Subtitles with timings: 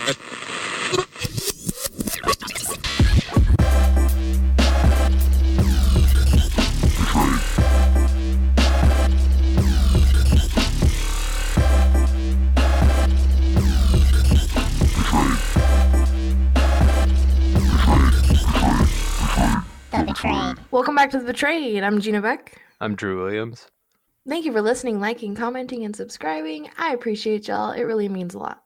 [0.00, 0.14] The
[20.06, 20.56] Betrayed.
[20.70, 21.82] Welcome back to The Betrayed.
[21.82, 22.62] I'm Gina Beck.
[22.80, 23.66] I'm Drew Williams.
[24.26, 26.70] Thank you for listening, liking, commenting, and subscribing.
[26.78, 27.72] I appreciate y'all.
[27.72, 28.62] It really means a lot.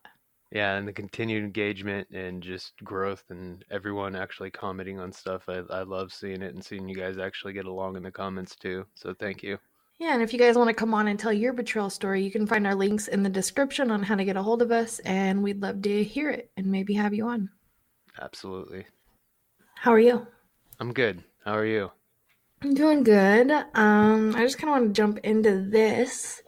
[0.54, 5.48] Yeah, and the continued engagement and just growth and everyone actually commenting on stuff.
[5.48, 8.54] I, I love seeing it and seeing you guys actually get along in the comments
[8.54, 8.86] too.
[8.94, 9.58] So thank you.
[9.98, 12.30] Yeah, and if you guys want to come on and tell your betrayal story, you
[12.30, 15.00] can find our links in the description on how to get a hold of us,
[15.00, 17.50] and we'd love to hear it and maybe have you on.
[18.20, 18.86] Absolutely.
[19.74, 20.24] How are you?
[20.78, 21.24] I'm good.
[21.44, 21.90] How are you?
[22.62, 23.50] I'm doing good.
[23.74, 26.43] Um, I just kind of want to jump into this.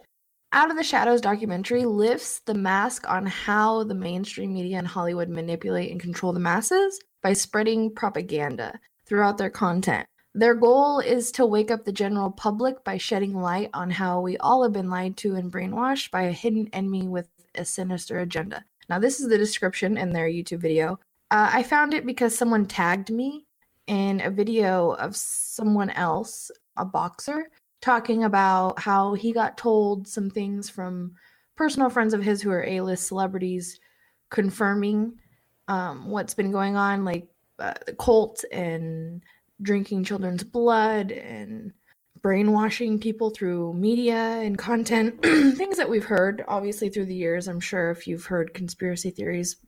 [0.57, 5.29] Out of the Shadows documentary lifts the mask on how the mainstream media and Hollywood
[5.29, 10.07] manipulate and control the masses by spreading propaganda throughout their content.
[10.33, 14.39] Their goal is to wake up the general public by shedding light on how we
[14.39, 18.65] all have been lied to and brainwashed by a hidden enemy with a sinister agenda.
[18.89, 20.99] Now, this is the description in their YouTube video.
[21.31, 23.45] Uh, I found it because someone tagged me
[23.89, 27.51] in a video of someone else, a boxer,
[27.87, 31.13] talking about how he got told some things from
[31.57, 33.79] personal friends of his who are A-list celebrities,
[34.29, 35.15] confirming
[35.69, 37.29] um, what's been going on, like
[37.61, 39.23] uh, the cult and
[39.63, 41.73] drinking children's blood and
[42.23, 47.47] brainwashing people through media and content, things that we've heard obviously through the years.
[47.47, 49.59] I'm sure if you've heard conspiracy theories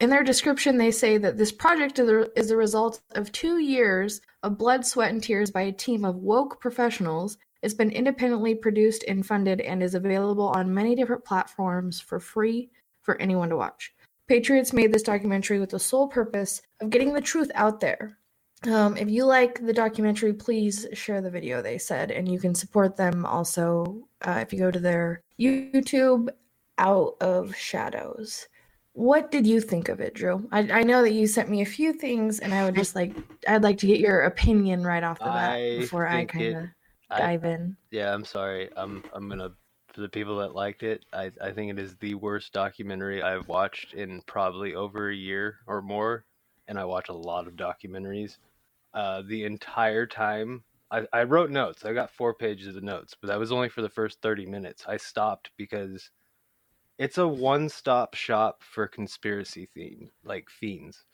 [0.00, 4.58] in their description, they say that this project is the result of two years of
[4.58, 7.38] blood, sweat, and tears by a team of woke professionals.
[7.64, 12.68] It's been independently produced and funded and is available on many different platforms for free
[13.00, 13.94] for anyone to watch.
[14.28, 18.18] Patriots made this documentary with the sole purpose of getting the truth out there.
[18.70, 22.54] Um, if you like the documentary, please share the video, they said, and you can
[22.54, 26.28] support them also uh, if you go to their YouTube,
[26.76, 28.46] Out of Shadows.
[28.92, 30.46] What did you think of it, Drew?
[30.52, 33.12] I, I know that you sent me a few things, and I would just like
[33.48, 36.68] I'd like to get your opinion right off the bat I before I kind it-
[37.10, 37.76] of I- dive in.
[37.90, 38.70] Yeah, I'm sorry.
[38.76, 39.52] I'm I'm gonna
[39.92, 41.04] for the people that liked it.
[41.12, 45.60] I I think it is the worst documentary I've watched in probably over a year
[45.66, 46.24] or more,
[46.68, 48.38] and I watch a lot of documentaries.
[48.92, 51.84] Uh, the entire time, I I wrote notes.
[51.84, 54.84] I got four pages of notes, but that was only for the first thirty minutes.
[54.88, 56.10] I stopped because
[56.98, 61.04] it's a one-stop shop for conspiracy theme like fiends.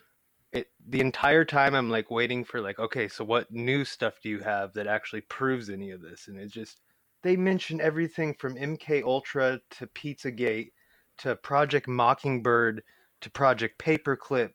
[0.53, 4.29] It the entire time I'm like waiting for like okay, so what new stuff do
[4.29, 6.29] you have that actually proves any of this?
[6.29, 6.81] And it just
[7.23, 10.73] they mention everything from MK Ultra to Pizzagate
[11.19, 12.83] to Project Mockingbird
[13.21, 14.53] to Project Paperclip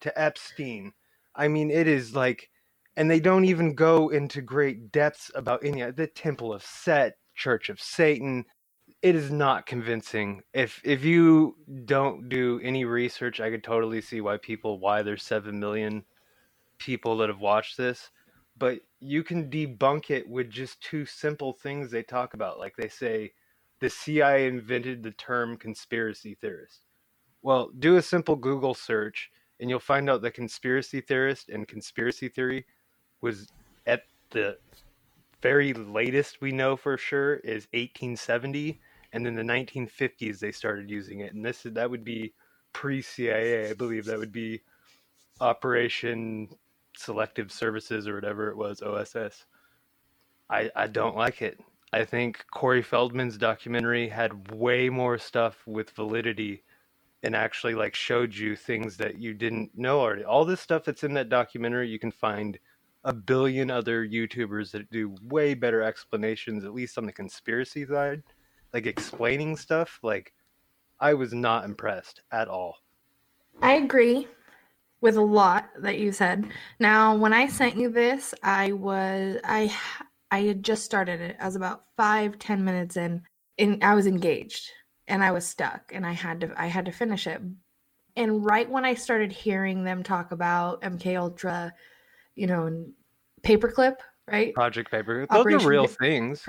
[0.00, 0.92] to Epstein.
[1.34, 2.50] I mean, it is like,
[2.96, 7.68] and they don't even go into great depths about any the Temple of Set, Church
[7.68, 8.44] of Satan.
[9.00, 10.42] It is not convincing.
[10.52, 15.22] If if you don't do any research, I could totally see why people why there's
[15.22, 16.04] seven million
[16.78, 18.10] people that have watched this
[18.58, 22.58] but you can debunk it with just two simple things they talk about.
[22.58, 23.32] Like they say,
[23.80, 26.84] the CIA invented the term conspiracy theorist.
[27.42, 32.28] Well, do a simple Google search and you'll find out that conspiracy theorist and conspiracy
[32.28, 32.66] theory
[33.20, 33.48] was
[33.86, 34.58] at the
[35.40, 38.80] very latest we know for sure is 1870
[39.12, 42.32] and in the 1950s they started using it and this that would be
[42.72, 44.60] pre-CIA I believe that would be
[45.40, 46.48] operation
[46.96, 49.46] selective services or whatever it was OSS
[50.50, 51.60] I I don't like it.
[51.92, 56.62] I think Corey Feldman's documentary had way more stuff with validity
[57.22, 60.24] and actually like showed you things that you didn't know already.
[60.24, 62.58] All this stuff that's in that documentary, you can find
[63.04, 68.22] a billion other YouTubers that do way better explanations, at least on the conspiracy side,
[68.72, 69.98] like explaining stuff.
[70.02, 70.32] Like,
[71.00, 72.76] I was not impressed at all.
[73.62, 74.26] I agree
[75.00, 76.48] with a lot that you said.
[76.78, 79.72] Now, when I sent you this, I was I
[80.30, 81.36] I had just started it.
[81.40, 83.22] I was about five ten minutes in,
[83.58, 84.70] and I was engaged,
[85.06, 87.40] and I was stuck, and I had to I had to finish it.
[88.16, 91.72] And right when I started hearing them talk about MK Ultra,
[92.34, 92.92] you know, and
[93.42, 93.96] paperclip,
[94.26, 94.52] right?
[94.54, 96.44] Project Paper, those Operation are real things.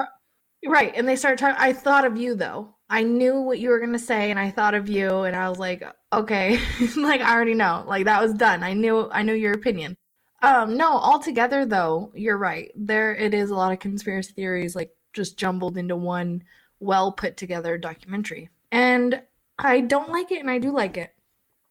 [0.66, 0.94] Right.
[0.96, 1.56] And they started talking.
[1.58, 2.76] I thought of you though.
[2.90, 5.48] I knew what you were going to say and I thought of you and I
[5.48, 6.60] was like, okay,
[6.98, 7.84] like I already know.
[7.88, 8.64] Like that was done.
[8.64, 9.96] I knew I knew your opinion.
[10.42, 12.72] Um no, altogether though, you're right.
[12.76, 16.44] There it is a lot of conspiracy theories like just jumbled into one
[16.80, 18.50] well put together documentary.
[18.72, 19.22] And
[19.58, 21.14] I don't like it and I do like it.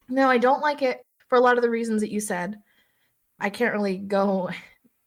[0.08, 2.56] No, I don't like it for a lot of the reasons that you said.
[3.40, 4.50] I can't really go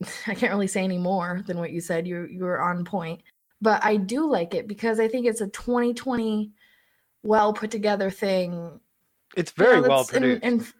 [0.27, 2.07] I can't really say any more than what you said.
[2.07, 3.21] You you were on point.
[3.61, 6.51] But I do like it because I think it's a 2020
[7.23, 8.79] well put together thing.
[9.35, 10.43] It's you know, very well produced.
[10.43, 10.73] and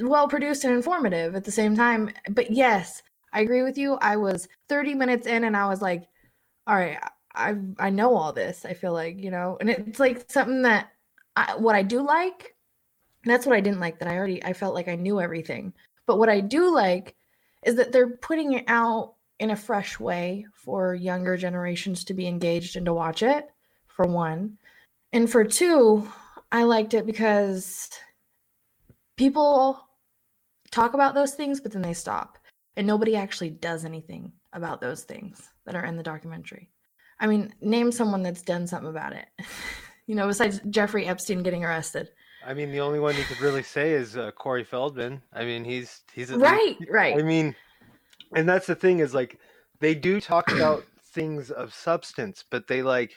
[0.00, 2.10] well produced and informative at the same time.
[2.30, 3.02] But yes,
[3.32, 3.94] I agree with you.
[3.94, 6.04] I was 30 minutes in and I was like,
[6.66, 6.98] all right,
[7.34, 8.64] I I know all this.
[8.64, 10.90] I feel like, you know, and it's like something that
[11.36, 12.56] I, what I do like,
[13.24, 15.72] that's what I didn't like that I already I felt like I knew everything.
[16.06, 17.16] But what I do like
[17.64, 22.26] is that they're putting it out in a fresh way for younger generations to be
[22.26, 23.48] engaged and to watch it
[23.86, 24.58] for one.
[25.12, 26.08] And for two,
[26.52, 27.90] I liked it because
[29.16, 29.80] people
[30.70, 32.36] talk about those things but then they stop
[32.76, 36.70] and nobody actually does anything about those things that are in the documentary.
[37.20, 39.26] I mean, name someone that's done something about it.
[40.06, 42.10] you know, besides Jeffrey Epstein getting arrested.
[42.46, 45.22] I mean, the only one you could really say is uh, Corey Feldman.
[45.32, 47.16] I mean, he's he's Right, least- right.
[47.16, 47.54] I mean,
[48.34, 49.38] and that's the thing is like
[49.80, 53.14] they do talk about things of substance, but they like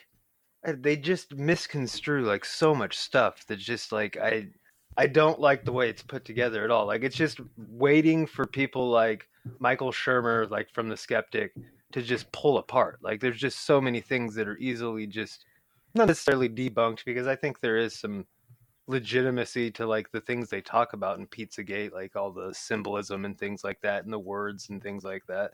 [0.66, 4.48] uh, they just misconstrue like so much stuff that just like I
[4.96, 6.86] I don't like the way it's put together at all.
[6.86, 9.28] Like it's just waiting for people like
[9.60, 11.52] Michael Shermer, like from The Skeptic,
[11.92, 12.98] to just pull apart.
[13.02, 15.44] Like there's just so many things that are easily just
[15.94, 18.26] not necessarily debunked because I think there is some
[18.88, 23.38] legitimacy to like the things they talk about in Pizzagate, like all the symbolism and
[23.38, 25.52] things like that, and the words and things like that.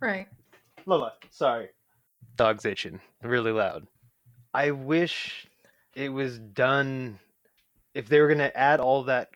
[0.00, 0.28] Right.
[0.86, 1.68] Lola, sorry.
[2.36, 3.86] Dog's itching really loud.
[4.54, 5.46] I wish
[5.94, 7.18] it was done.
[7.94, 9.28] If they were going to add all that,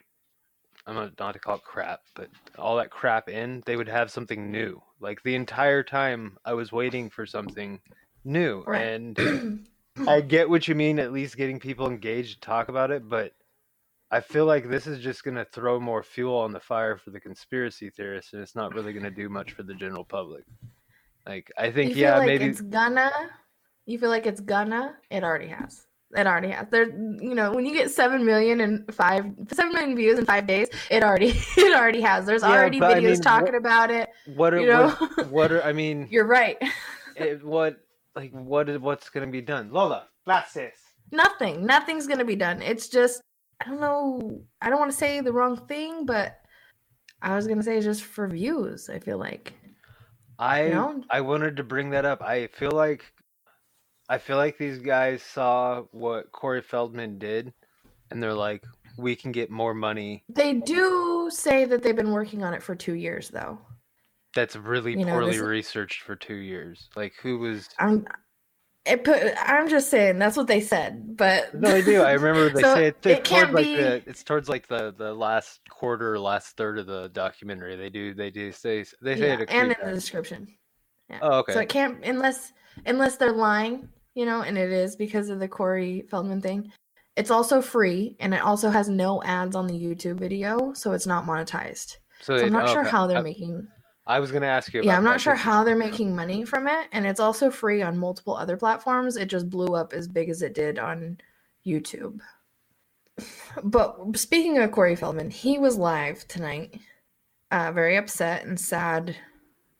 [0.86, 2.28] I'm not, not to call it crap, but
[2.58, 4.80] all that crap in, they would have something new.
[5.00, 7.80] Like the entire time I was waiting for something
[8.24, 8.62] new.
[8.66, 8.82] Right.
[8.82, 9.66] And
[10.06, 13.32] I get what you mean, at least getting people engaged to talk about it, but
[14.10, 17.10] I feel like this is just going to throw more fuel on the fire for
[17.10, 20.44] the conspiracy theorists, and it's not really going to do much for the general public.
[21.26, 22.46] Like, I think, you feel yeah, like maybe.
[22.46, 23.10] it's gonna
[23.86, 24.96] you feel like it's gonna?
[25.10, 25.86] It already has.
[26.16, 26.66] It already has.
[26.68, 30.46] There you know when you get seven million and five, seven million views in 5
[30.46, 32.26] days it already it already has.
[32.26, 34.88] There's Yeah, already but I videos mean, talking what- about it What are, you know?
[34.88, 36.56] what, what are, I mean, you're right.
[37.16, 37.76] it, what,
[38.14, 39.72] like, what is, what's going to be done?
[39.72, 40.72] Lola, glasses.
[41.10, 43.20] nothing nothing's gonna be done it's just
[43.60, 46.40] i don't know i don't want to say the wrong thing but
[47.20, 49.52] i was gonna say just for views i feel like
[50.38, 51.02] I You know?
[51.10, 52.20] I wanted to bring that up.
[52.22, 53.04] I feel like
[54.08, 57.52] I feel like these guys saw what Corey Feldman did,
[58.10, 58.64] and they're like,
[58.98, 60.24] we can get more money.
[60.28, 63.58] they do say that they've been working on it for two years though
[64.34, 66.88] That's really You know, poorly this- researched for two years.
[66.96, 67.68] Like, who was?
[67.78, 68.06] i'm
[68.84, 72.02] it put i'm just saying that's what they said but No, they do.
[72.02, 74.66] I remember they So say it, it it's towards like be- the it's towards like
[74.66, 77.76] the the last quarter, last third of the documentary.
[77.76, 79.50] They do they do say they say yeah, it.
[79.50, 80.48] and in the description.
[81.08, 81.18] Yeah.
[81.22, 81.52] Oh, okay.
[81.52, 82.52] So it can't unless
[82.86, 86.72] unless they're lying, you know, and it is because of the Corey Feldman thing.
[87.14, 91.06] It's also free and it also has no ads on the YouTube video, so it's
[91.06, 91.98] not monetized.
[92.20, 93.68] so, So I'm not oh, sure how they're I, making.
[94.06, 94.82] I was gonna ask you.
[94.82, 97.96] Yeah, I'm not sure how they're making money from it, and it's also free on
[97.98, 99.16] multiple other platforms.
[99.16, 101.18] It just blew up as big as it did on
[101.66, 102.20] YouTube.
[103.62, 106.80] But speaking of Corey Feldman, he was live tonight,
[107.50, 109.14] uh, very upset and sad.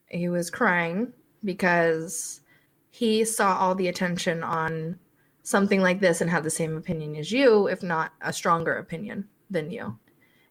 [0.09, 2.43] He was crying because
[2.91, 4.99] he saw all the attention on
[5.43, 9.27] something like this and had the same opinion as you, if not a stronger opinion
[9.51, 9.99] than you.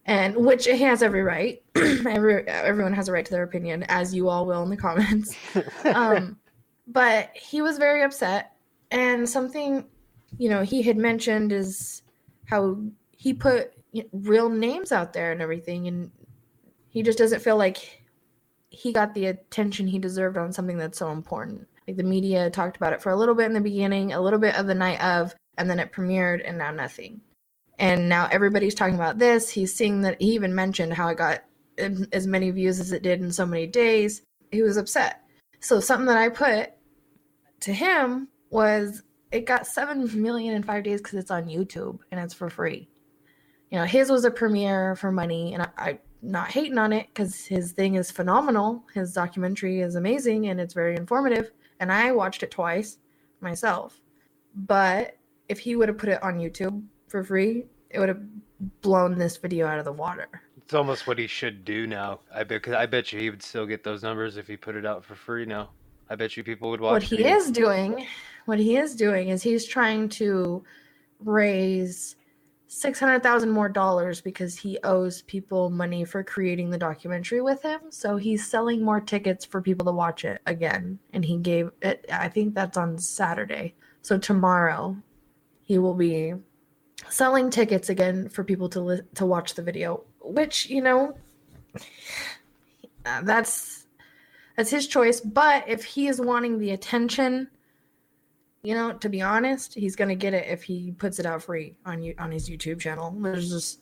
[0.05, 1.61] And which he has every right.
[1.75, 5.35] every, everyone has a right to their opinion, as you all will in the comments.
[5.85, 6.37] Um,
[6.87, 8.53] but he was very upset.
[8.89, 9.85] And something
[10.37, 12.01] you know he had mentioned is
[12.45, 12.77] how
[13.15, 13.73] he put
[14.11, 16.11] real names out there and everything and
[16.89, 18.03] he just doesn't feel like
[18.69, 21.67] he got the attention he deserved on something that's so important.
[21.87, 24.39] Like the media talked about it for a little bit in the beginning a little
[24.39, 27.21] bit of the night of and then it premiered and now nothing
[27.81, 31.43] and now everybody's talking about this he's seeing that he even mentioned how it got
[32.13, 34.21] as many views as it did in so many days
[34.51, 35.21] he was upset
[35.61, 36.71] so something that I put
[37.61, 42.19] to him was it got seven million in five days because it's on YouTube and
[42.19, 42.89] it's for free.
[43.69, 47.07] You know, his was a premiere for money, and I, I'm not hating on it
[47.07, 48.83] because his thing is phenomenal.
[48.93, 52.97] His documentary is amazing and it's very informative, and I watched it twice
[53.39, 54.01] myself.
[54.53, 55.15] But
[55.47, 58.21] if he would have put it on YouTube for free, it would have
[58.81, 60.27] blown this video out of the water.
[60.57, 62.19] It's almost what he should do now.
[62.33, 62.67] I bet.
[62.69, 65.15] I bet you he would still get those numbers if he put it out for
[65.15, 65.69] free now.
[66.09, 66.93] I bet you people would watch.
[66.93, 68.05] what he is doing
[68.45, 70.63] what he is doing is he's trying to
[71.19, 72.15] raise
[72.67, 77.61] six hundred thousand more dollars because he owes people money for creating the documentary with
[77.61, 77.79] him.
[77.89, 80.99] So he's selling more tickets for people to watch it again.
[81.13, 82.05] And he gave it.
[82.11, 83.75] I think that's on Saturday.
[84.01, 84.97] So tomorrow,
[85.63, 86.33] he will be
[87.09, 90.03] selling tickets again for people to li- to watch the video.
[90.21, 91.15] Which you know,
[93.05, 93.87] uh, that's
[94.55, 95.19] that's his choice.
[95.19, 97.49] But if he is wanting the attention
[98.63, 101.75] you know, to be honest, he's gonna get it if he puts it out free
[101.85, 103.11] on you on his YouTube channel.
[103.19, 103.81] There's just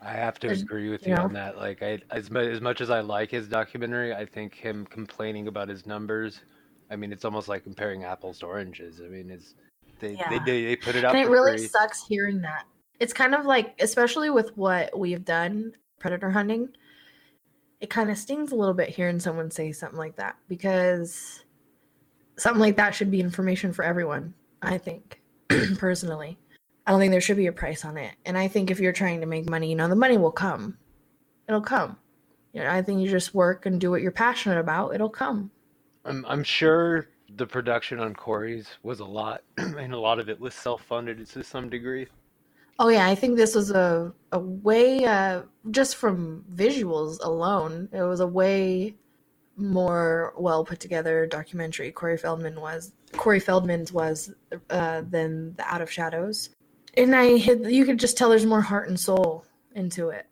[0.00, 1.24] I have to agree with you you know?
[1.24, 1.56] on that.
[1.58, 5.68] Like, I as, as much as I like his documentary, I think him complaining about
[5.68, 6.40] his numbers.
[6.90, 9.00] I mean, it's almost like comparing apples to oranges.
[9.04, 9.54] I mean, it's
[10.00, 10.28] they Yeah.
[10.30, 11.66] they, they, they put it out and it really free.
[11.66, 12.64] sucks hearing that.
[12.98, 16.68] It's kind of like, especially with what we've done, predator hunting.
[17.80, 21.44] It kind of stings a little bit hearing someone say something like that because
[22.36, 24.34] something like that should be information for everyone.
[24.60, 25.20] I think,
[25.78, 26.38] personally,
[26.86, 28.14] I don't think there should be a price on it.
[28.26, 30.76] And I think if you're trying to make money, you know, the money will come.
[31.48, 31.96] It'll come.
[32.52, 34.94] You know, I think you just work and do what you're passionate about.
[34.94, 35.50] It'll come.
[36.04, 40.38] I'm I'm sure the production on Corey's was a lot, and a lot of it
[40.40, 42.06] was self-funded to some degree.
[42.78, 48.02] Oh yeah, I think this was a a way uh just from visuals alone, it
[48.02, 48.94] was a way
[49.56, 54.32] more well put together documentary Corey Feldman was Corey Feldman's was
[54.70, 56.50] uh than the Out of Shadows.
[56.94, 59.44] And I had, you could just tell there's more heart and soul
[59.74, 60.26] into it.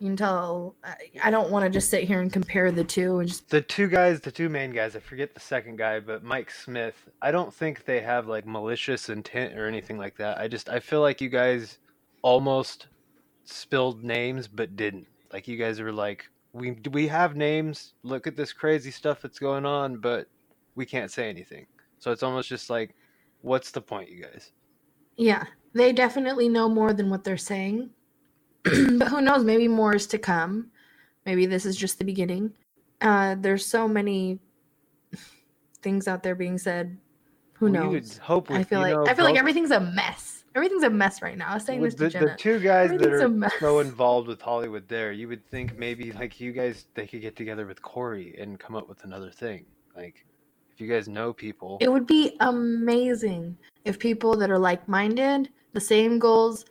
[0.00, 0.76] You can tell
[1.22, 3.86] I, don't want to just sit here and compare the two and just The two
[3.86, 6.94] guys, the two main guys, I forget the second guy, but Mike Smith.
[7.20, 10.38] I don't think they have like malicious intent or anything like that.
[10.38, 11.78] I just I feel like you guys
[12.22, 12.86] almost
[13.44, 15.06] spilled names but didn't.
[15.34, 17.92] Like you guys were like, we we have names.
[18.02, 20.28] Look at this crazy stuff that's going on, but
[20.76, 21.66] we can't say anything.
[21.98, 22.94] So it's almost just like,
[23.42, 24.52] what's the point, you guys?
[25.18, 27.90] Yeah, they definitely know more than what they're saying.
[28.64, 29.44] But who knows?
[29.44, 30.70] Maybe more is to come.
[31.26, 32.52] Maybe this is just the beginning.
[33.00, 34.38] Uh, there's so many
[35.82, 36.98] things out there being said.
[37.54, 38.18] Who Well, knows?
[38.18, 40.44] hope I feel like know, I feel like everything's a mess.
[40.54, 41.48] Everything's a mess right now.
[41.48, 44.40] I was saying this with to the, the two guys that are so involved with
[44.40, 48.34] Hollywood there, you would think maybe like you guys they could get together with Corey
[48.38, 49.64] and come up with another thing.
[49.94, 50.24] Like
[50.72, 55.80] if you guys know people, It would be amazing if people that are like-minded, the
[55.80, 56.64] same goals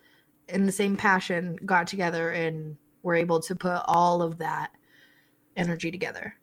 [0.51, 4.71] and the same passion got together and were able to put all of that
[5.55, 6.35] energy together.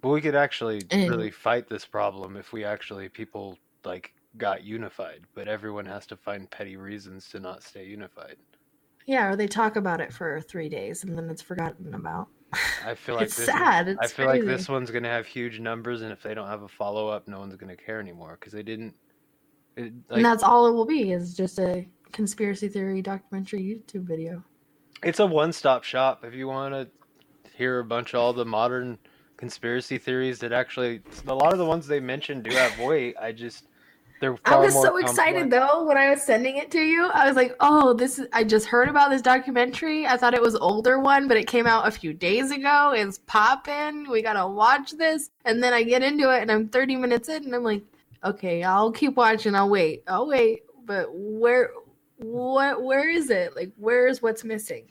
[0.00, 4.62] but we could actually And- really fight this problem if we actually people like got
[4.62, 5.22] unified.
[5.34, 8.36] But everyone has to find petty reasons to not stay unified.
[9.06, 12.28] Yeah, or they talk about it for three days and then it's forgotten about.
[12.84, 13.88] I feel like it's this is- sad.
[13.88, 16.62] It's I feel like this one's gonna have huge numbers, and if they don't have
[16.62, 18.94] a follow up, no one's gonna care anymore because they didn't.
[19.76, 24.02] It, like, and that's all it will be is just a conspiracy theory documentary YouTube
[24.04, 24.42] video.
[25.02, 26.88] it's a one stop shop if you want to
[27.56, 28.98] hear a bunch of all the modern
[29.36, 33.14] conspiracy theories that actually a lot of the ones they mentioned do have weight.
[33.20, 33.64] I just
[34.20, 35.66] they're I was so excited complex.
[35.72, 37.06] though when I was sending it to you.
[37.06, 40.06] I was like, "Oh, this is I just heard about this documentary.
[40.06, 42.92] I thought it was older one, but it came out a few days ago.
[42.94, 44.10] It's popping.
[44.10, 47.28] We got to watch this." And then I get into it and I'm 30 minutes
[47.28, 47.84] in and I'm like,
[48.24, 49.54] "Okay, I'll keep watching.
[49.54, 50.02] I'll wait.
[50.08, 51.70] I'll wait." But where
[52.18, 53.56] what where is it?
[53.56, 54.88] Like where is what's missing?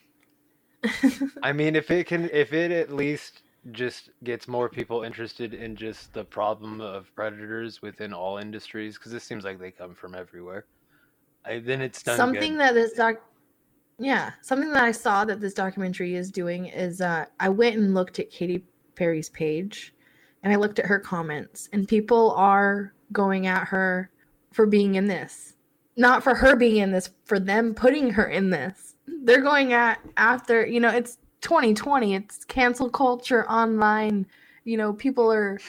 [1.44, 5.76] I mean, if it can, if it at least just gets more people interested in
[5.76, 10.16] just the problem of predators within all industries, because it seems like they come from
[10.16, 10.66] everywhere.
[11.46, 12.62] I, then it's done something good.
[12.62, 13.22] that this doc
[14.00, 17.94] yeah something that i saw that this documentary is doing is uh i went and
[17.94, 18.64] looked at katy
[18.96, 19.94] perry's page
[20.44, 24.12] and i looked at her comments and people are going at her
[24.52, 25.56] for being in this
[25.98, 30.00] not for her being in this for them putting her in this they're going at
[30.16, 34.26] after you know it's 2020 it's cancel culture online
[34.64, 35.60] you know people are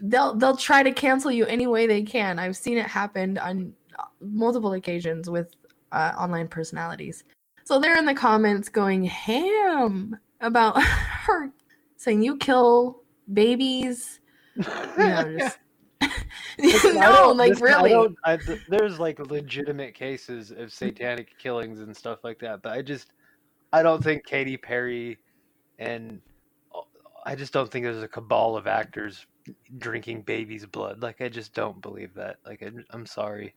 [0.00, 3.72] they'll they'll try to cancel you any way they can i've seen it happen on
[4.20, 5.54] multiple occasions with
[5.92, 7.24] uh, online personalities.
[7.64, 11.52] So they're in the comments going ham about her
[11.96, 14.20] saying you kill babies.
[14.56, 14.64] You
[14.98, 15.58] know, just
[16.58, 18.16] no, like I really.
[18.24, 22.82] I- th- there's like legitimate cases of satanic killings and stuff like that, but I
[22.82, 23.12] just,
[23.72, 25.18] I don't think Katy Perry,
[25.78, 26.20] and
[26.74, 26.80] uh,
[27.24, 29.26] I just don't think there's a cabal of actors
[29.78, 31.02] drinking babies' blood.
[31.02, 32.36] Like I just don't believe that.
[32.46, 33.54] Like I, I'm sorry,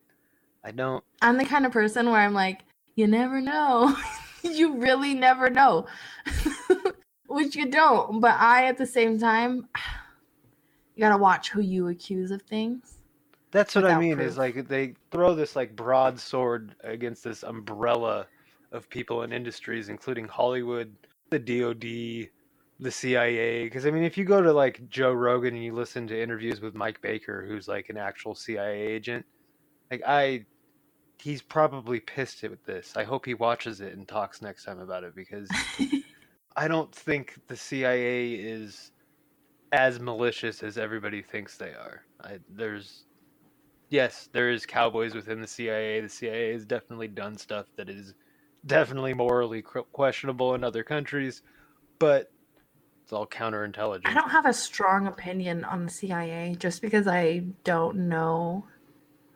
[0.63, 1.03] I don't.
[1.21, 2.61] I'm the kind of person where I'm like,
[2.95, 3.95] you never know.
[4.43, 5.87] you really never know.
[7.27, 8.19] Which you don't.
[8.19, 9.67] But I, at the same time,
[10.95, 12.99] you gotta watch who you accuse of things.
[13.51, 14.19] That's what I mean.
[14.19, 18.27] Is like they throw this like broadsword against this umbrella
[18.71, 20.93] of people and industries, including Hollywood,
[21.29, 22.29] the DoD,
[22.79, 23.65] the CIA.
[23.65, 26.61] Because I mean, if you go to like Joe Rogan and you listen to interviews
[26.61, 29.25] with Mike Baker, who's like an actual CIA agent,
[29.91, 30.45] like I,
[31.19, 32.93] he's probably pissed at this.
[32.97, 35.47] I hope he watches it and talks next time about it because
[36.55, 38.92] I don't think the CIA is
[39.73, 42.03] as malicious as everybody thinks they are.
[42.23, 43.05] I, there's
[43.89, 45.99] yes, there is cowboys within the CIA.
[45.99, 48.13] The CIA has definitely done stuff that is
[48.65, 51.41] definitely morally questionable in other countries,
[51.99, 52.31] but
[53.01, 54.03] it's all counterintelligence.
[54.05, 58.65] I don't have a strong opinion on the CIA just because I don't know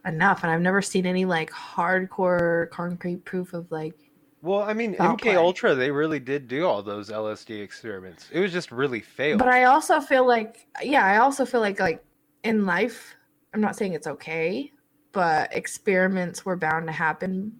[0.06, 3.96] enough and I've never seen any like hardcore concrete proof of like
[4.42, 5.36] well, I mean, MK play.
[5.36, 8.30] Ultra, they really did do all those LSD experiments.
[8.32, 9.40] It was just really failed.
[9.40, 12.04] But I also feel like, yeah, I also feel like, like
[12.44, 13.16] in life,
[13.54, 14.72] I'm not saying it's okay,
[15.12, 17.60] but experiments were bound to happen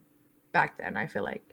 [0.52, 0.98] back then.
[0.98, 1.44] I feel like,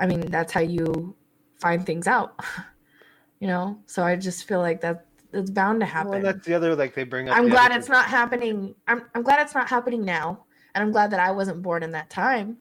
[0.00, 1.14] I mean, that's how you
[1.60, 2.40] find things out,
[3.40, 3.78] you know.
[3.86, 6.10] So I just feel like that it's bound to happen.
[6.10, 7.36] well, that's the other like they bring up.
[7.36, 8.74] I'm glad it's not happening.
[8.88, 10.44] I'm I'm glad it's not happening now,
[10.74, 12.56] and I'm glad that I wasn't born in that time.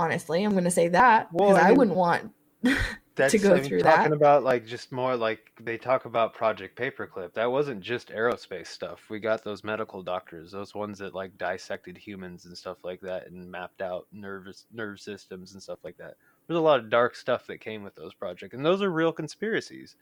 [0.00, 2.32] Honestly, I'm going to say that Well, because I I, wouldn't want.
[3.16, 4.16] That's, to go I mean, through talking that.
[4.16, 7.34] about like just more like they talk about Project Paperclip.
[7.34, 9.10] That wasn't just aerospace stuff.
[9.10, 13.26] We got those medical doctors, those ones that like dissected humans and stuff like that,
[13.26, 16.14] and mapped out nervous nerve systems and stuff like that.
[16.46, 19.12] There's a lot of dark stuff that came with those projects, and those are real
[19.12, 19.96] conspiracies.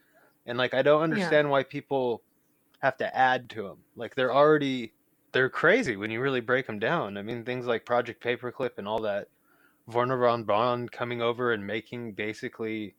[0.46, 2.22] And like I don't understand why people
[2.80, 3.78] have to add to them.
[3.96, 4.92] Like they're already
[5.32, 7.16] they're crazy when you really break them down.
[7.16, 9.28] I mean, things like Project Paperclip and all that.
[9.88, 12.94] Wernher von Braun coming over and making basically,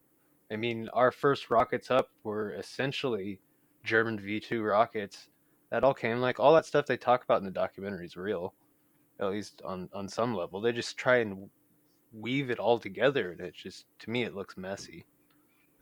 [0.51, 3.39] I mean, our first rockets up were essentially
[3.83, 5.29] German V two rockets.
[5.69, 8.55] That all came like all that stuff they talk about in the documentary is real,
[9.19, 10.59] at least on on some level.
[10.61, 11.49] They just try and
[12.11, 15.05] weave it all together, and it's just to me it looks messy.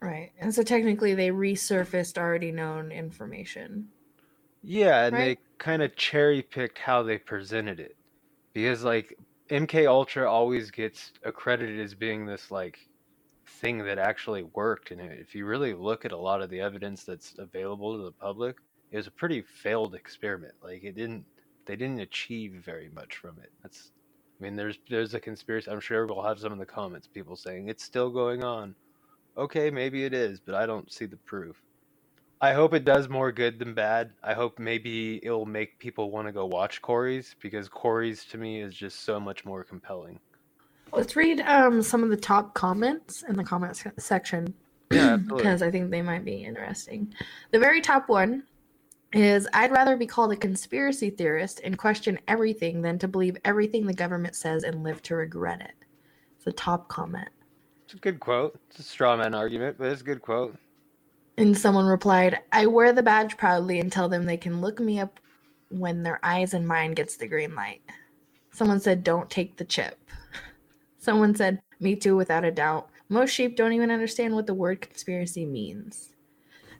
[0.01, 3.87] Right, and so technically they resurfaced already known information.
[4.61, 5.39] Yeah, and Right.
[5.39, 7.96] they kind of cherry picked how they presented it.
[8.53, 9.17] Because like
[9.50, 12.79] MK Ultra always gets accredited as being this like
[13.46, 17.03] thing that actually worked and if you really look at a lot of the evidence
[17.03, 18.57] that's available to the public,
[18.92, 20.53] it was a pretty failed experiment.
[20.62, 21.25] Like it didn't
[21.66, 23.51] they didn't achieve very much from it.
[23.64, 23.92] That's
[24.40, 27.38] I mean there's there's a conspiracy I'm sure we'll have some in the comments people
[27.38, 28.75] saying it's still going on.
[29.38, 31.55] Okay, maybe it is, but I don't see the proof.
[32.39, 34.11] I hope it does more good than bad.
[34.23, 38.61] I hope maybe it'll make people want to go watch Corey's because Corey's to me
[38.61, 40.19] is just so much more compelling.
[40.91, 44.53] Let's read um some of the top comments in the comment se- section
[44.91, 47.13] Yeah, because I think they might be interesting.
[47.51, 48.43] The very top one
[49.11, 53.85] is I'd rather be called a conspiracy theorist and question everything than to believe everything
[53.85, 55.73] the government says and live to regret it.
[56.37, 57.29] It's a top comment.
[57.83, 58.59] It's a good quote.
[58.69, 60.57] It's a straw man argument, but it's a good quote.
[61.37, 65.00] And someone replied, I wear the badge proudly and tell them they can look me
[65.00, 65.19] up
[65.69, 67.81] when their eyes and mine gets the green light.
[68.51, 70.00] Someone said, Don't take the chip.
[70.97, 72.89] Someone said, Me too, without a doubt.
[73.09, 76.09] Most sheep don't even understand what the word conspiracy means.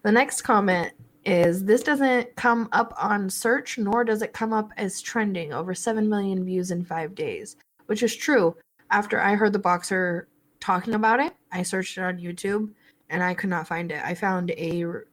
[0.03, 0.91] The next comment
[1.23, 5.53] is This doesn't come up on search, nor does it come up as trending.
[5.53, 8.55] Over 7 million views in five days, which is true.
[8.89, 10.27] After I heard the boxer
[10.59, 12.71] talking about it, I searched it on YouTube
[13.09, 14.01] and I could not find it.
[14.03, 15.05] I found a r-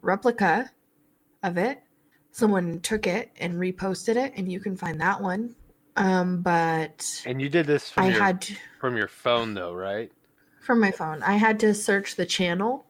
[0.00, 0.70] replica
[1.42, 1.82] of it.
[2.30, 5.54] Someone took it and reposted it, and you can find that one.
[5.96, 9.74] Um, but And you did this from I your had to, from your phone though,
[9.74, 10.10] right?
[10.62, 11.22] from my phone.
[11.24, 12.86] I had to search the channel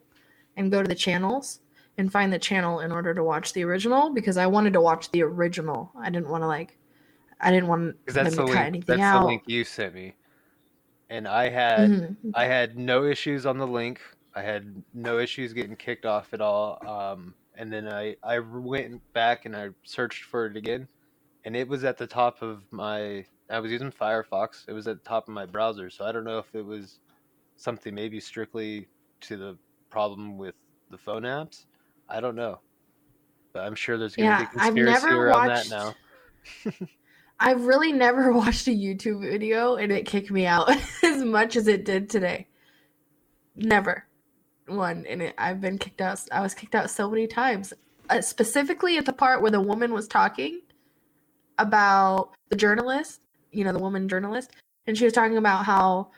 [0.58, 1.60] and go to the channels
[1.96, 5.10] and find the channel in order to watch the original because I wanted to watch
[5.10, 5.90] the original.
[5.98, 6.76] I didn't want to like,
[7.40, 8.66] I didn't want them that's to the cut link.
[8.66, 9.20] anything That's out.
[9.22, 10.14] the link you sent me.
[11.08, 12.16] And I had Mhm.
[12.34, 14.00] I had no issues on the link.
[14.34, 16.78] I had no issues getting kicked off at all.
[16.86, 20.88] Um, and then I, I went back and I searched for it again,
[21.44, 23.24] and it was at the top of my.
[23.50, 24.64] I was using Firefox.
[24.68, 26.98] It was at the top of my browser, so I don't know if it was
[27.56, 28.88] something maybe strictly
[29.22, 29.58] to the
[29.90, 30.54] problem with
[30.90, 31.66] the phone apps.
[32.08, 32.60] I don't know,
[33.52, 35.94] but I'm sure there's going to Yeah, be conspiracy around watched- that
[36.64, 36.72] now.
[37.40, 40.70] I've really never watched a YouTube video and it kicked me out
[41.02, 42.46] as much as it did today.
[43.56, 44.06] Never.
[44.66, 45.04] One.
[45.08, 46.20] And it, I've been kicked out.
[46.30, 47.72] I was kicked out so many times.
[48.10, 50.60] Uh, specifically at the part where the woman was talking
[51.58, 53.20] about the journalist,
[53.52, 54.52] you know, the woman journalist.
[54.86, 56.10] And she was talking about how,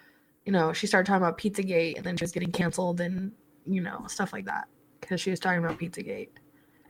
[0.46, 3.32] you know, she started talking about Pizzagate and then she was getting canceled and,
[3.66, 4.68] you know, stuff like that.
[5.00, 6.30] Because she was talking about Pizzagate.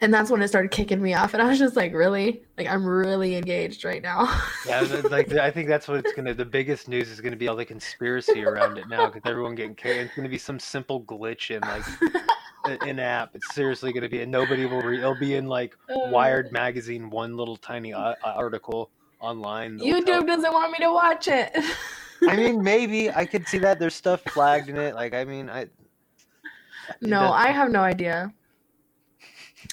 [0.00, 1.34] And that's when it started kicking me off.
[1.34, 2.42] And I was just like, really?
[2.58, 4.28] Like, I'm really engaged right now.
[4.66, 4.80] Yeah,
[5.10, 6.32] like I think that's what it's gonna.
[6.32, 9.74] The biggest news is gonna be all the conspiracy around it now because everyone getting
[9.74, 10.06] carried.
[10.06, 13.34] It's gonna be some simple glitch in like an app.
[13.34, 14.80] It's seriously gonna be, and nobody will.
[14.80, 16.08] Re- it'll be in like oh.
[16.10, 19.76] Wired magazine, one little tiny uh, a- article online.
[19.76, 21.54] that'll tell- YouTube doesn't want me to watch it.
[22.26, 23.78] I mean, maybe I could see that.
[23.78, 24.94] There's stuff flagged in it.
[24.94, 25.66] Like, I mean, I.
[27.02, 28.32] no, I have no idea.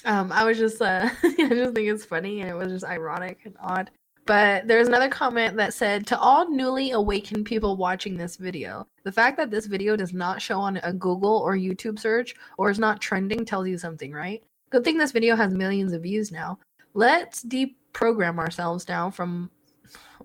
[0.04, 3.40] Um, I was just, uh, I just think it's funny and it was just ironic
[3.44, 3.90] and odd.
[4.24, 9.10] But there's another comment that said, to all newly awakened people watching this video, the
[9.10, 12.78] fact that this video does not show on a Google or YouTube search or is
[12.78, 14.42] not trending tells you something, right?
[14.70, 16.58] Good thing this video has millions of views now.
[16.94, 19.50] Let's deprogram ourselves now from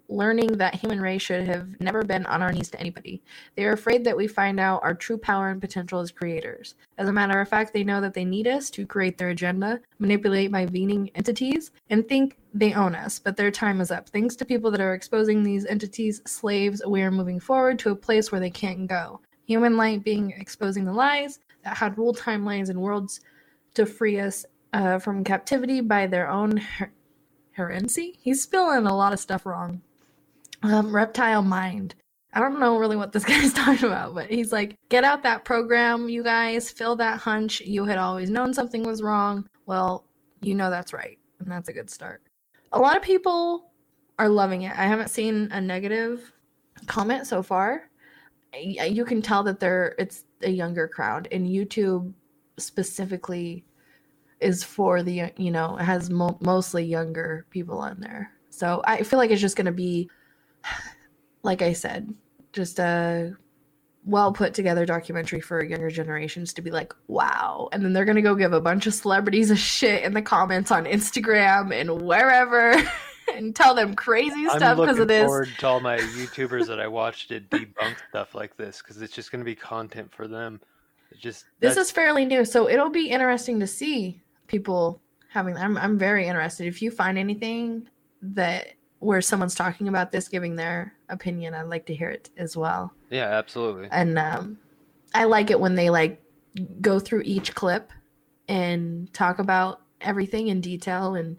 [0.10, 3.22] learning that human race should have never been on our knees to anybody.
[3.56, 6.76] They are afraid that we find out our true power and potential as creators.
[6.98, 9.80] As a matter of fact, they know that they need us to create their agenda,
[10.00, 14.10] manipulate by vening entities, and think they own us, but their time is up.
[14.10, 17.96] Thanks to people that are exposing these entities slaves, we are moving forward to a
[17.96, 19.20] place where they can't go.
[19.46, 23.22] Human light being exposing the lies that had ruled timelines and worlds
[23.76, 26.92] to free us uh, from captivity by their own her-
[27.58, 28.18] herency.
[28.22, 29.82] He's spelling a lot of stuff wrong.
[30.64, 31.96] Um, reptile mind.
[32.34, 35.46] I don't know really what this guy's talking about, but he's like, get out that
[35.46, 37.62] program, you guys, fill that hunch.
[37.62, 39.48] You had always known something was wrong.
[39.66, 40.06] Well,
[40.42, 41.18] you know that's right.
[41.40, 42.22] And that's a good start.
[42.74, 43.72] A lot of people
[44.20, 44.78] are loving it.
[44.78, 46.32] I haven't seen a negative
[46.86, 47.90] comment so far.
[48.54, 52.14] You can tell that they're it's a younger crowd, and YouTube
[52.58, 53.66] specifically
[54.40, 58.32] is for the you know has mo- mostly younger people on there.
[58.50, 60.10] So I feel like it's just gonna be,
[61.44, 62.14] like I said,
[62.54, 63.36] just a
[64.06, 67.68] well put together documentary for younger generations to be like, wow.
[67.74, 70.72] And then they're gonna go give a bunch of celebrities a shit in the comments
[70.72, 72.74] on Instagram and wherever
[73.34, 75.26] and tell them crazy I'm stuff because of this.
[75.26, 79.14] forward to all my YouTubers that I watched to debunk stuff like this because it's
[79.14, 80.62] just going to be content for them.
[81.12, 85.58] It just This that's- is fairly new, so it'll be interesting to see people having
[85.58, 86.66] I'm I'm very interested.
[86.68, 87.90] If you find anything
[88.22, 88.68] that
[89.00, 92.94] where someone's talking about this giving their opinion, I'd like to hear it as well.
[93.10, 93.88] yeah, absolutely.
[93.92, 94.58] and um,
[95.14, 96.22] I like it when they like
[96.82, 97.92] go through each clip
[98.48, 101.38] and talk about everything in detail and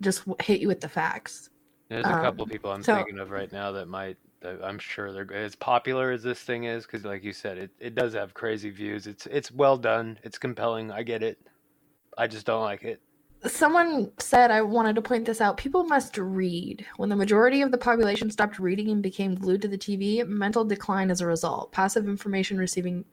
[0.00, 1.50] just hit you with the facts.
[1.88, 4.16] There's a couple um, people I'm so- thinking of right now that might.
[4.42, 7.70] that I'm sure they're as popular as this thing is because, like you said, it,
[7.80, 9.06] it does have crazy views.
[9.08, 10.18] It's it's well done.
[10.22, 10.92] It's compelling.
[10.92, 11.38] I get it.
[12.16, 13.00] I just don't like it.
[13.46, 15.56] Someone said I wanted to point this out.
[15.56, 16.84] People must read.
[16.96, 20.64] When the majority of the population stopped reading and became glued to the TV, mental
[20.64, 21.72] decline as a result.
[21.72, 23.04] Passive information receiving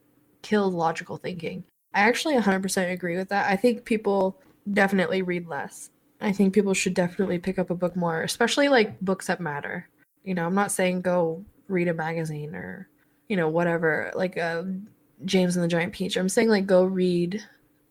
[0.41, 1.63] killed logical thinking.
[1.93, 3.49] I actually 100% agree with that.
[3.49, 4.39] I think people
[4.73, 5.89] definitely read less.
[6.19, 9.87] I think people should definitely pick up a book more, especially like books that matter.
[10.23, 12.89] You know, I'm not saying go read a magazine or,
[13.29, 14.63] you know, whatever, like uh,
[15.25, 16.17] James and the Giant Peach.
[16.17, 17.41] I'm saying like go read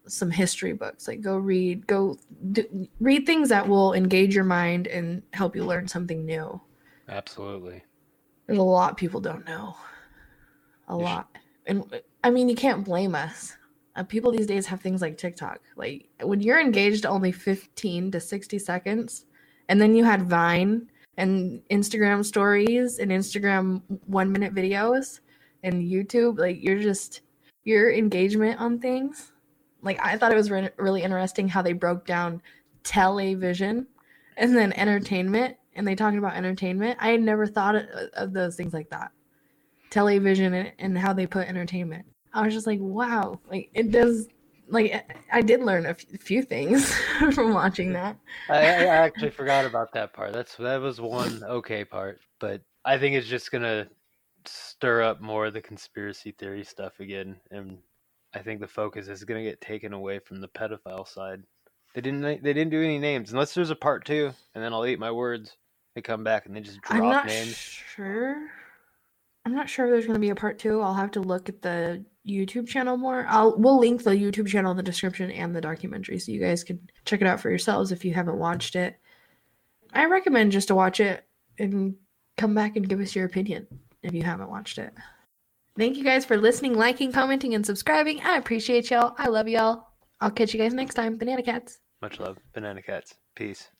[0.08, 1.08] some history books.
[1.08, 2.18] Like go read, go
[2.52, 6.60] do, read things that will engage your mind and help you learn something new.
[7.08, 7.82] Absolutely.
[8.46, 9.76] There's a lot people don't know.
[10.88, 11.28] A You should- lot.
[11.66, 13.56] And I mean, you can't blame us.
[13.96, 15.60] Uh, people these days have things like TikTok.
[15.76, 19.24] Like when you're engaged only 15 to 60 seconds,
[19.68, 25.20] and then you had Vine and Instagram stories and Instagram one minute videos
[25.64, 27.22] and YouTube, like you're just
[27.64, 29.32] your engagement on things.
[29.86, 32.42] Like I thought it was re- really interesting how they broke down
[32.82, 33.86] television
[34.36, 36.98] and then entertainment and they talked about entertainment.
[37.00, 39.12] I had never thought of, of those things like that.
[39.90, 42.04] Television and, and how they put entertainment.
[42.34, 44.26] I was just like, wow, like it does.
[44.68, 46.92] Like I- did learn a f- few things
[47.32, 48.18] from watching that.
[48.48, 50.32] I, I actually forgot about that part.
[50.32, 53.86] That's that was one okay part, but I think it's just gonna
[54.44, 57.78] stir up more of the conspiracy theory stuff again, and
[58.36, 61.42] I think the focus is gonna get taken away from the pedophile side.
[61.94, 64.86] They didn't they didn't do any names unless there's a part two, and then I'll
[64.86, 65.56] eat my words.
[65.94, 67.56] They come back and they just drop I'm not names.
[67.56, 68.48] sure.
[69.46, 70.82] I'm not sure if there's going to be a part two.
[70.82, 73.24] I'll have to look at the YouTube channel more.
[73.28, 76.64] I'll we'll link the YouTube channel in the description and the documentary so you guys
[76.64, 78.98] can check it out for yourselves if you haven't watched it.
[79.94, 81.24] I recommend just to watch it
[81.58, 81.94] and
[82.36, 83.66] come back and give us your opinion
[84.02, 84.92] if you haven't watched it.
[85.78, 88.20] Thank you guys for listening, liking, commenting, and subscribing.
[88.22, 89.14] I appreciate y'all.
[89.18, 89.88] I love y'all.
[90.20, 91.18] I'll catch you guys next time.
[91.18, 91.78] Banana Cats.
[92.02, 93.14] Much love, banana cats.
[93.34, 93.70] Peace.